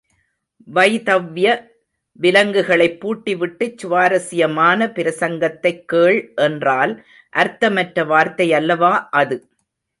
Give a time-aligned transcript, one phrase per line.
[0.67, 1.47] வைதவ்ய
[2.19, 6.93] விலங்குகளைப் பூட்டிவிட்டுச் சுவாரஸ்யமான பிரசங்கத்தைக் கேள் என்றால்
[7.33, 9.37] அர்த்தமற்ற வார்த்தையல்லவா அது.